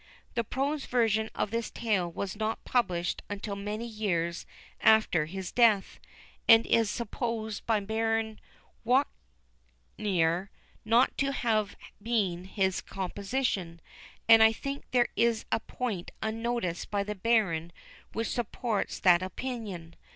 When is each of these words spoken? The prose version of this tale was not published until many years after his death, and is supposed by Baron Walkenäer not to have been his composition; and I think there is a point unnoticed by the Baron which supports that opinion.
The 0.33 0.43
prose 0.43 0.87
version 0.87 1.29
of 1.35 1.51
this 1.51 1.69
tale 1.69 2.11
was 2.11 2.35
not 2.35 2.65
published 2.65 3.21
until 3.29 3.55
many 3.55 3.85
years 3.85 4.47
after 4.79 5.27
his 5.27 5.51
death, 5.51 5.99
and 6.49 6.65
is 6.65 6.89
supposed 6.89 7.63
by 7.67 7.81
Baron 7.81 8.39
Walkenäer 8.83 10.49
not 10.83 11.15
to 11.19 11.31
have 11.31 11.75
been 12.01 12.45
his 12.45 12.81
composition; 12.81 13.79
and 14.27 14.41
I 14.41 14.51
think 14.53 14.85
there 14.89 15.09
is 15.15 15.45
a 15.51 15.59
point 15.59 16.09
unnoticed 16.19 16.89
by 16.89 17.03
the 17.03 17.13
Baron 17.13 17.71
which 18.11 18.29
supports 18.29 18.97
that 19.01 19.21
opinion. 19.21 19.95